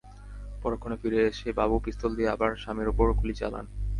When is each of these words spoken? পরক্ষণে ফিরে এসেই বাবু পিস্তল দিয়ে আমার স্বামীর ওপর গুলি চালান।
পরক্ষণে 0.63 0.95
ফিরে 1.01 1.19
এসেই 1.29 1.57
বাবু 1.59 1.75
পিস্তল 1.85 2.11
দিয়ে 2.17 2.33
আমার 2.35 2.51
স্বামীর 2.63 2.91
ওপর 2.93 3.07
গুলি 3.19 3.35
চালান। 3.41 3.65